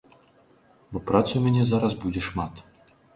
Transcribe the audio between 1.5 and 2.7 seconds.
зараз будзе шмат.